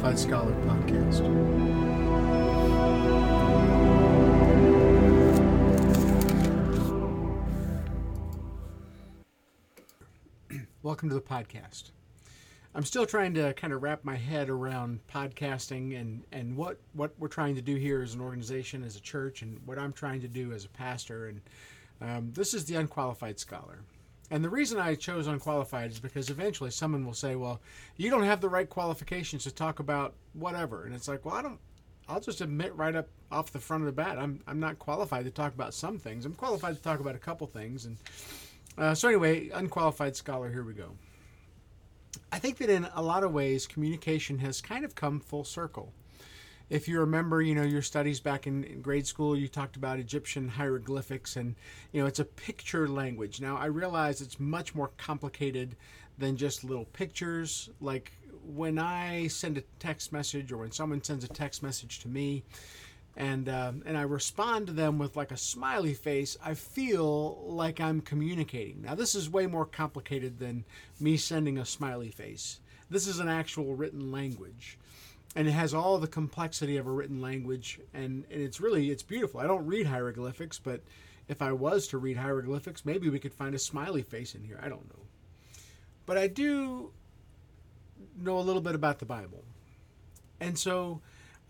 [0.00, 1.20] Unqualified Scholar Podcast.
[10.82, 11.90] Welcome to the podcast.
[12.74, 17.12] I'm still trying to kind of wrap my head around podcasting and, and what, what
[17.18, 20.22] we're trying to do here as an organization, as a church, and what I'm trying
[20.22, 21.26] to do as a pastor.
[21.26, 21.42] And
[22.00, 23.80] um, this is the Unqualified Scholar.
[24.30, 27.60] And the reason I chose unqualified is because eventually someone will say, "Well,
[27.96, 31.42] you don't have the right qualifications to talk about whatever." And it's like, "Well, I
[31.42, 31.58] don't
[32.08, 35.24] I'll just admit right up off the front of the bat, I'm I'm not qualified
[35.24, 36.24] to talk about some things.
[36.24, 37.96] I'm qualified to talk about a couple things." And
[38.78, 40.96] uh, so anyway, unqualified scholar, here we go.
[42.32, 45.92] I think that in a lot of ways, communication has kind of come full circle
[46.70, 49.98] if you remember, you know, your studies back in, in, grade school, you talked about
[49.98, 51.56] Egyptian hieroglyphics, and
[51.92, 53.40] you know, it's a picture language.
[53.40, 55.74] Now, I realize it's much more complicated
[56.16, 57.70] than just little pictures.
[57.80, 58.12] Like
[58.46, 62.44] when I send a text message, or when someone sends a text message to me,
[63.16, 67.80] and uh, and I respond to them with like a smiley face, I feel like
[67.80, 68.82] I'm communicating.
[68.82, 70.64] Now, this is way more complicated than
[71.00, 72.60] me sending a smiley face.
[72.88, 74.78] This is an actual written language
[75.36, 79.02] and it has all the complexity of a written language and, and it's really it's
[79.02, 79.40] beautiful.
[79.40, 80.80] I don't read hieroglyphics but
[81.28, 84.58] if i was to read hieroglyphics maybe we could find a smiley face in here.
[84.62, 85.04] I don't know.
[86.06, 86.90] But i do
[88.18, 89.44] know a little bit about the bible.
[90.40, 91.00] And so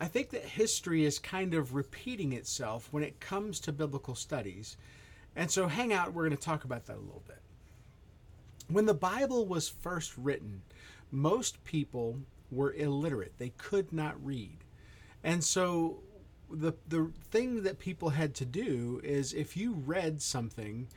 [0.00, 4.76] i think that history is kind of repeating itself when it comes to biblical studies.
[5.36, 7.40] And so hang out we're going to talk about that a little bit.
[8.68, 10.62] When the bible was first written
[11.12, 13.34] most people were illiterate.
[13.38, 14.58] They could not read.
[15.22, 16.00] And so
[16.52, 20.88] the the thing that people had to do is if you read something,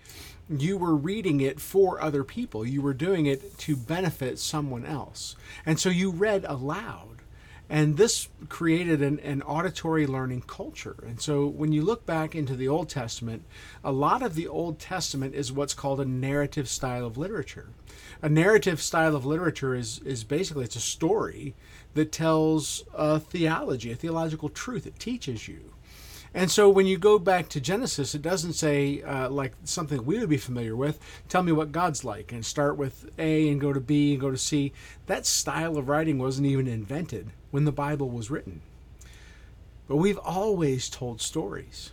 [0.49, 2.65] you were reading it for other people.
[2.65, 5.35] You were doing it to benefit someone else.
[5.65, 7.22] And so you read aloud.
[7.69, 10.95] And this created an, an auditory learning culture.
[11.07, 13.43] And so when you look back into the Old Testament,
[13.83, 17.69] a lot of the Old Testament is what's called a narrative style of literature
[18.23, 21.53] a narrative style of literature is is basically it's a story
[21.93, 24.87] that tells a theology, a theological truth.
[24.87, 25.73] It teaches you.
[26.33, 30.17] And so when you go back to Genesis, it doesn't say uh, like something we
[30.17, 30.99] would be familiar with.
[31.29, 34.31] Tell me what God's like, and start with A and go to B and go
[34.31, 34.73] to C.
[35.05, 38.61] That style of writing wasn't even invented when the Bible was written.
[39.87, 41.91] But we've always told stories.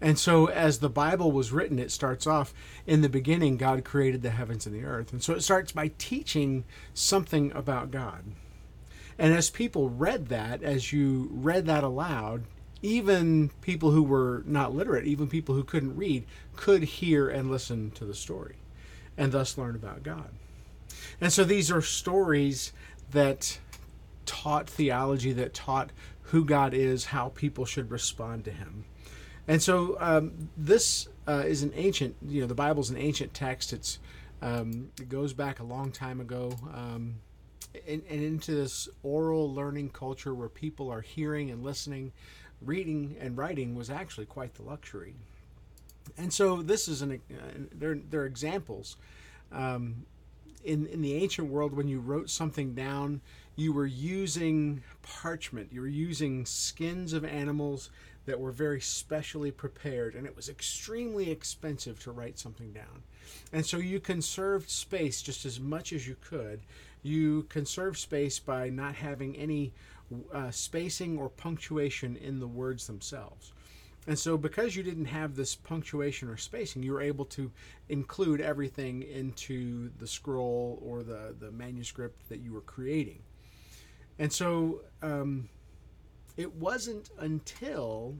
[0.00, 2.54] And so, as the Bible was written, it starts off
[2.86, 5.12] in the beginning, God created the heavens and the earth.
[5.12, 6.64] And so, it starts by teaching
[6.94, 8.22] something about God.
[9.18, 12.44] And as people read that, as you read that aloud,
[12.82, 16.24] even people who were not literate, even people who couldn't read,
[16.56, 18.56] could hear and listen to the story
[19.16, 20.30] and thus learn about God.
[21.20, 22.72] And so, these are stories
[23.10, 23.58] that
[24.26, 25.90] taught theology, that taught
[26.22, 28.84] who God is, how people should respond to Him.
[29.48, 33.72] And so um, this uh, is an ancient, you know, the Bible's an ancient text.
[33.72, 33.98] It's
[34.42, 37.16] um, it goes back a long time ago, um,
[37.88, 42.12] and, and, into this oral learning culture where people are hearing and listening,
[42.60, 45.14] reading and writing was actually quite the luxury.
[46.16, 47.36] And so this is an uh,
[47.72, 48.96] there are examples.
[49.52, 50.06] Um,
[50.64, 53.20] in, in the ancient world, when you wrote something down,
[53.56, 55.72] you were using parchment.
[55.72, 57.90] You were using skins of animals
[58.26, 63.02] that were very specially prepared, and it was extremely expensive to write something down.
[63.52, 66.60] And so you conserved space just as much as you could.
[67.02, 69.72] You conserved space by not having any
[70.32, 73.52] uh, spacing or punctuation in the words themselves.
[74.06, 77.50] And so, because you didn't have this punctuation or spacing, you were able to
[77.90, 83.20] include everything into the scroll or the, the manuscript that you were creating.
[84.18, 85.50] And so, um,
[86.38, 88.14] it wasn't until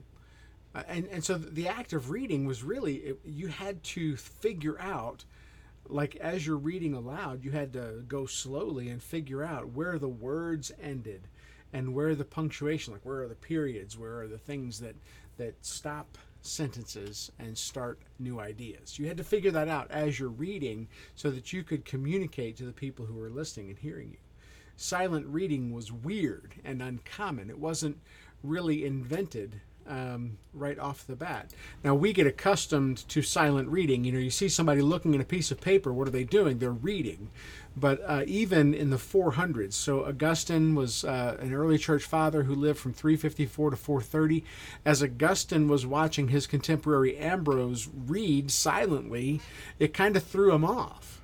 [0.75, 4.79] uh, and and so the act of reading was really it, you had to figure
[4.79, 5.25] out
[5.87, 10.09] like as you're reading aloud you had to go slowly and figure out where the
[10.09, 11.27] words ended
[11.73, 14.95] and where the punctuation like where are the periods where are the things that
[15.37, 20.29] that stop sentences and start new ideas you had to figure that out as you're
[20.29, 24.17] reading so that you could communicate to the people who were listening and hearing you
[24.79, 27.49] silent reading was weird and uncommon.
[27.49, 27.97] It wasn't
[28.43, 31.51] really invented um, right off the bat.
[31.83, 34.03] Now we get accustomed to silent reading.
[34.03, 35.91] You know, you see somebody looking at a piece of paper.
[35.91, 36.59] What are they doing?
[36.59, 37.29] They're reading.
[37.77, 42.55] But uh, even in the 400s, so Augustine was uh, an early church father who
[42.55, 44.43] lived from 354 to 430.
[44.83, 49.39] As Augustine was watching his contemporary Ambrose read silently,
[49.77, 51.21] it kind of threw him off.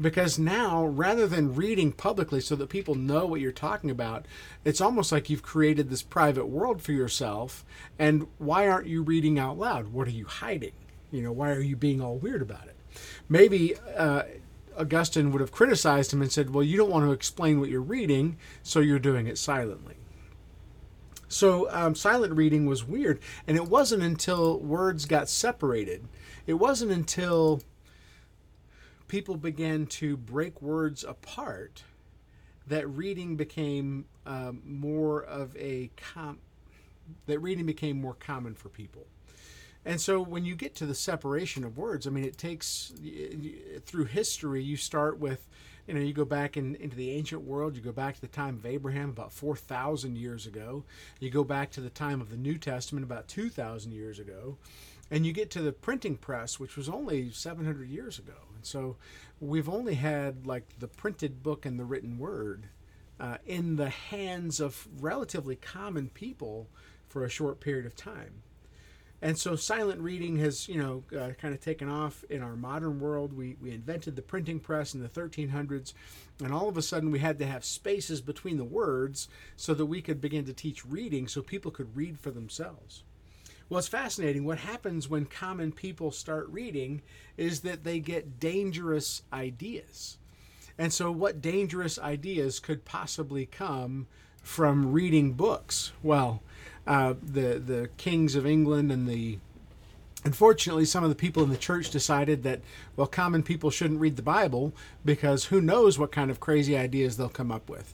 [0.00, 4.26] Because now rather than reading publicly so that people know what you're talking about
[4.64, 7.64] it's almost like you've created this private world for yourself
[7.98, 9.88] and why aren't you reading out loud?
[9.88, 10.72] What are you hiding?
[11.10, 12.76] You know why are you being all weird about it?
[13.28, 14.22] Maybe uh,
[14.78, 17.80] augustine would have criticized him and said well you don't want to explain what you're
[17.80, 19.96] reading so you're doing it silently
[21.28, 26.06] so um, silent reading was weird and it wasn't until words got separated
[26.46, 27.62] it wasn't until
[29.12, 31.84] people began to break words apart,
[32.66, 35.90] that reading became um, more of a
[37.26, 39.06] that reading became more common for people.
[39.84, 42.92] And so when you get to the separation of words, I mean, it takes
[43.84, 44.62] through history.
[44.62, 45.48] You start with,
[45.88, 47.74] you know, you go back in, into the ancient world.
[47.74, 50.84] You go back to the time of Abraham, about four thousand years ago.
[51.18, 54.56] You go back to the time of the New Testament, about two thousand years ago,
[55.10, 58.38] and you get to the printing press, which was only seven hundred years ago.
[58.54, 58.96] And so
[59.40, 62.68] we've only had like the printed book and the written word
[63.18, 66.68] uh, in the hands of relatively common people
[67.08, 68.42] for a short period of time.
[69.22, 72.98] And so silent reading has, you know, uh, kind of taken off in our modern
[72.98, 73.32] world.
[73.32, 75.94] We, we invented the printing press in the 1300s,
[76.42, 79.86] and all of a sudden we had to have spaces between the words so that
[79.86, 83.04] we could begin to teach reading so people could read for themselves.
[83.68, 84.44] Well, it's fascinating.
[84.44, 87.00] What happens when common people start reading
[87.36, 90.18] is that they get dangerous ideas.
[90.76, 94.08] And so, what dangerous ideas could possibly come
[94.42, 95.92] from reading books?
[96.02, 96.42] Well,
[96.86, 99.38] uh, the the kings of England and the
[100.24, 102.60] unfortunately some of the people in the church decided that
[102.96, 104.72] well common people shouldn't read the bible
[105.04, 107.92] because who knows what kind of crazy ideas they'll come up with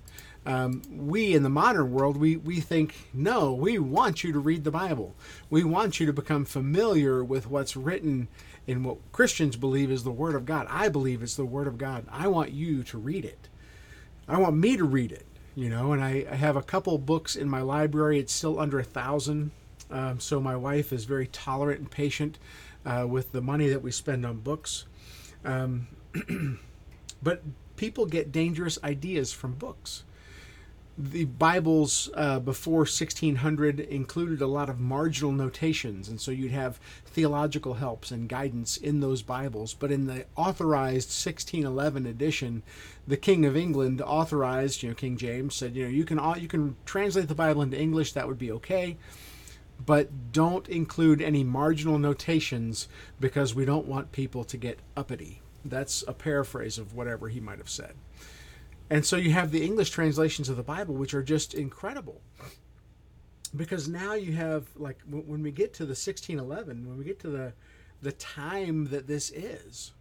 [0.49, 4.65] um, we in the modern world, we, we think, no, we want you to read
[4.65, 5.15] the Bible.
[5.51, 8.29] We want you to become familiar with what's written
[8.67, 10.67] in what Christians believe is the Word of God.
[10.71, 12.07] I believe it's the Word of God.
[12.11, 13.51] I want you to read it.
[14.27, 15.27] I want me to read it,
[15.59, 18.21] you know, and I, I have a couple books in my library.
[18.21, 19.51] It's still under a thousand.
[19.91, 22.39] Um, so my wife is very tolerant and patient
[22.87, 24.85] uh, with the money that we spend on books.
[25.45, 25.89] Um,
[27.25, 27.43] but
[27.75, 30.05] people get dangerous ideas from books
[31.01, 36.81] the Bibles uh, before 1600 included a lot of marginal notations, and so you'd have
[37.07, 39.75] theological helps and guidance in those Bibles.
[39.75, 42.65] But in the authorized 1611 edition,
[43.07, 46.49] the King of England authorized, you know, King James said, you know, you can you
[46.49, 48.97] can translate the Bible into English, that would be okay,
[49.87, 52.89] but don't include any marginal notations
[53.21, 55.43] because we don't want people to get uppity.
[55.65, 57.95] That's a paraphrase of whatever he might have said.
[58.91, 62.23] And so you have the English translations of the Bible, which are just incredible.
[63.55, 67.29] Because now you have, like, when we get to the 1611, when we get to
[67.29, 67.53] the,
[68.03, 69.93] the time that this is,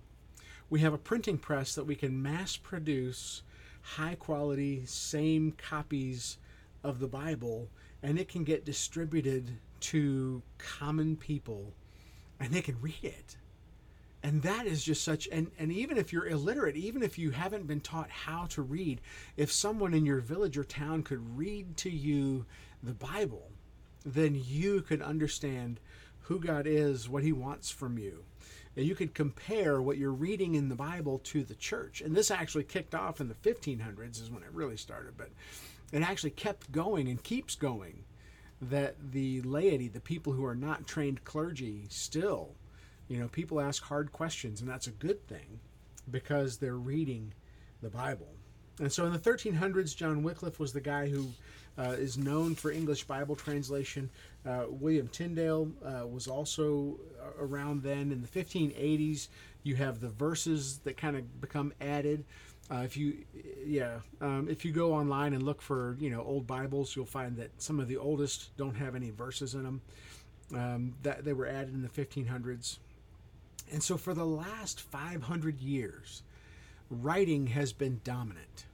[0.70, 3.44] we have a printing press that we can mass produce
[3.82, 6.38] high quality, same copies
[6.84, 7.70] of the Bible,
[8.04, 11.74] and it can get distributed to common people
[12.40, 13.38] and they can read it
[14.24, 17.68] and that is just such and and even if you're illiterate even if you haven't
[17.68, 19.00] been taught how to read
[19.36, 22.46] if someone in your village or town could read to you
[22.82, 23.52] the bible
[24.06, 25.80] then you could understand
[26.28, 28.24] who god is what he wants from you.
[28.76, 32.02] And you could compare what you're reading in the bible to the church.
[32.02, 35.30] And this actually kicked off in the 1500s is when it really started but
[35.92, 38.04] it actually kept going and keeps going
[38.62, 42.56] that the laity the people who are not trained clergy still
[43.08, 45.60] you know, people ask hard questions, and that's a good thing
[46.10, 47.34] because they're reading
[47.82, 48.28] the Bible.
[48.80, 51.30] And so in the 1300s, John Wycliffe was the guy who
[51.78, 54.10] uh, is known for English Bible translation.
[54.46, 58.12] Uh, William Tyndale uh, was also uh, around then.
[58.12, 59.30] In the 1580s,
[59.64, 62.24] you have the verses that kind of become added.
[62.70, 63.18] Uh, if you,
[63.66, 67.38] yeah, um, if you go online and look for you know old Bibles, you'll find
[67.38, 69.82] that some of the oldest don't have any verses in them.
[70.54, 72.78] Um, that they were added in the 1500s.
[73.72, 76.24] And so for the last 500 years,
[76.90, 78.66] writing has been dominant.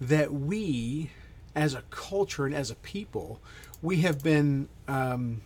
[0.00, 1.10] That we,
[1.54, 3.40] as a culture and as a people,
[3.82, 5.42] we have been um,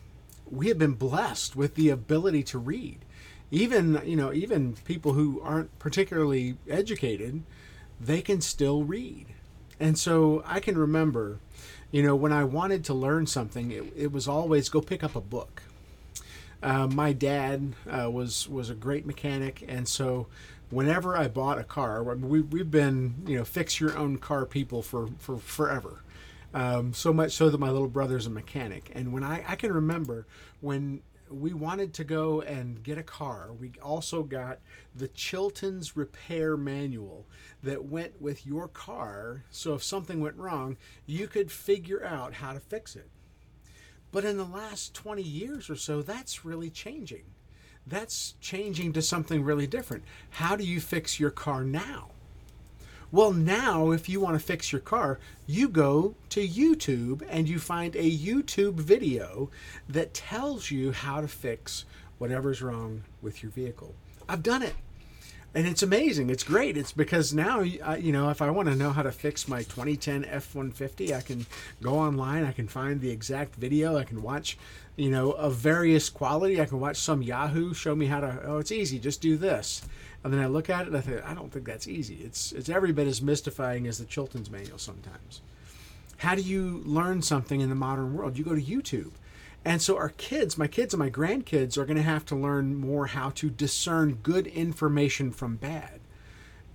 [0.51, 2.99] we have been blessed with the ability to read.
[3.51, 7.43] Even you know even people who aren't particularly educated,
[7.99, 9.27] they can still read.
[9.81, 11.41] And so I can remember,
[11.91, 15.17] you know, when I wanted to learn something, it, it was always go pick up
[15.17, 15.63] a book
[16.63, 20.29] uh, my dad uh, was was a great mechanic, and so
[20.71, 24.83] whenever I bought a car, we, we've been you know fix your own car people
[24.83, 26.03] for for forever.
[26.55, 29.73] Um, so much so that my little brother's a mechanic, and when I I can
[29.73, 30.27] remember
[30.61, 31.03] when
[31.33, 33.51] we wanted to go and get a car.
[33.59, 34.59] We also got
[34.95, 37.27] the Chilton's repair manual
[37.63, 39.45] that went with your car.
[39.51, 40.77] So if something went wrong,
[41.07, 43.09] you could figure out how to fix it.
[44.13, 47.25] But in the last 20 years or so, that's really changing.
[47.87, 50.05] That's changing to something really different.
[50.31, 52.11] How do you fix your car now?
[53.11, 57.59] Well, now, if you want to fix your car, you go to YouTube and you
[57.59, 59.51] find a YouTube video
[59.89, 61.85] that tells you how to fix
[62.19, 63.95] whatever's wrong with your vehicle.
[64.29, 64.75] I've done it.
[65.55, 66.31] And it's amazing.
[66.31, 66.79] It's great.
[66.79, 70.25] It's because now, you know, if I want to know how to fix my 2010
[70.25, 71.45] F 150, I can
[71.83, 72.45] go online.
[72.45, 73.99] I can find the exact video.
[73.99, 74.57] I can watch,
[74.97, 76.59] you know, of various quality.
[76.59, 78.99] I can watch some Yahoo show me how to, oh, it's easy.
[78.99, 79.83] Just do this.
[80.25, 82.21] And then I look at it and I think, I don't think that's easy.
[82.25, 85.43] It's, it's every bit as mystifying as the Chilton's manual sometimes.
[86.17, 88.39] How do you learn something in the modern world?
[88.39, 89.11] You go to YouTube.
[89.65, 92.75] And so our kids, my kids and my grandkids, are going to have to learn
[92.75, 96.01] more how to discern good information from bad.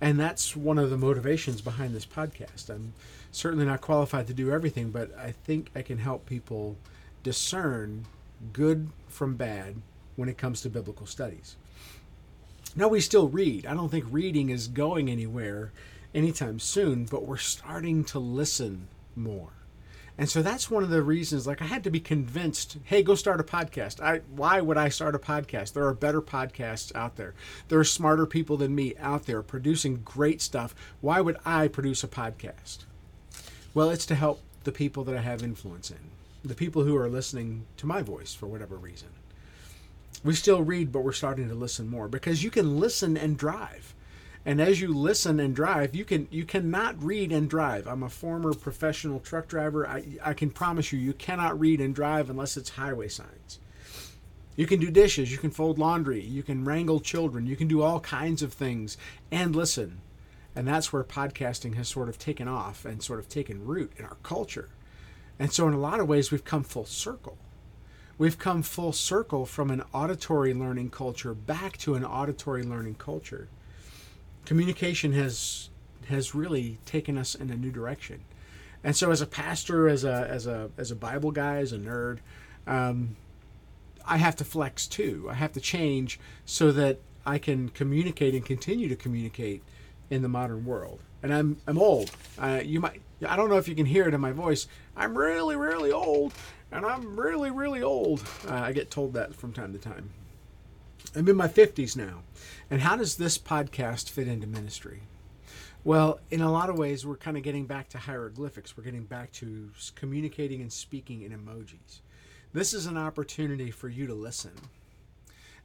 [0.00, 2.70] And that's one of the motivations behind this podcast.
[2.70, 2.94] I'm
[3.30, 6.76] certainly not qualified to do everything, but I think I can help people
[7.22, 8.06] discern
[8.52, 9.76] good from bad
[10.16, 11.56] when it comes to biblical studies.
[12.76, 13.66] Now we still read.
[13.66, 15.72] I don't think reading is going anywhere
[16.14, 19.50] anytime soon, but we're starting to listen more.
[20.18, 23.14] And so that's one of the reasons like I had to be convinced, hey, go
[23.14, 24.02] start a podcast.
[24.02, 25.72] I why would I start a podcast?
[25.72, 27.34] There are better podcasts out there.
[27.68, 30.74] There are smarter people than me out there producing great stuff.
[31.00, 32.78] Why would I produce a podcast?
[33.74, 36.10] Well, it's to help the people that I have influence in.
[36.44, 39.08] The people who are listening to my voice for whatever reason
[40.24, 43.94] we still read, but we're starting to listen more because you can listen and drive.
[44.44, 47.86] And as you listen and drive, you can you cannot read and drive.
[47.86, 49.86] I'm a former professional truck driver.
[49.86, 53.58] I, I can promise you, you cannot read and drive unless it's highway signs.
[54.56, 57.82] You can do dishes, you can fold laundry, you can wrangle children, you can do
[57.82, 58.96] all kinds of things
[59.30, 60.00] and listen.
[60.56, 64.04] And that's where podcasting has sort of taken off and sort of taken root in
[64.04, 64.70] our culture.
[65.38, 67.38] And so, in a lot of ways, we've come full circle
[68.18, 73.48] we've come full circle from an auditory learning culture back to an auditory learning culture.
[74.48, 75.68] Communication has
[76.08, 78.22] has really taken us in a new direction.
[78.82, 81.78] And so as a pastor, as a as a as a Bible guy, as a
[81.78, 82.20] nerd,
[82.66, 83.18] um,
[84.06, 85.26] I have to flex too.
[85.30, 89.62] I have to change so that I can communicate and continue to communicate
[90.08, 91.00] in the modern world.
[91.22, 92.10] And I'm I'm old.
[92.38, 94.66] Uh, you might I don't know if you can hear it in my voice.
[94.96, 96.32] I'm really really old,
[96.72, 98.26] and I'm really, really old.
[98.48, 100.08] Uh, I get told that from time to time.
[101.14, 102.22] I'm in my 50s now.
[102.70, 105.02] And how does this podcast fit into ministry?
[105.84, 108.76] Well, in a lot of ways, we're kind of getting back to hieroglyphics.
[108.76, 112.00] We're getting back to communicating and speaking in emojis.
[112.52, 114.52] This is an opportunity for you to listen.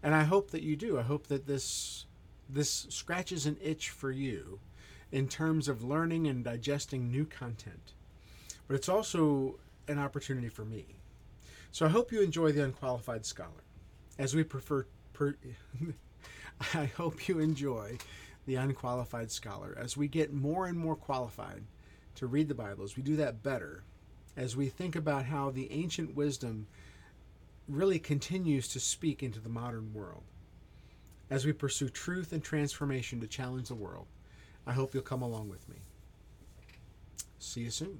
[0.01, 0.97] And I hope that you do.
[0.97, 2.05] I hope that this
[2.49, 4.59] this scratches an itch for you
[5.11, 7.93] in terms of learning and digesting new content.
[8.67, 10.85] But it's also an opportunity for me.
[11.71, 13.63] So I hope you enjoy the unqualified scholar.
[14.19, 15.35] As we prefer, per,
[16.73, 17.97] I hope you enjoy
[18.45, 21.63] the unqualified scholar as we get more and more qualified
[22.15, 23.83] to read the Bible, as we do that better,
[24.35, 26.67] as we think about how the ancient wisdom
[27.67, 30.23] really continues to speak into the modern world,
[31.29, 34.07] as we pursue truth and transformation to challenge the world.
[34.65, 35.77] I hope you'll come along with me.
[37.39, 37.99] See you soon.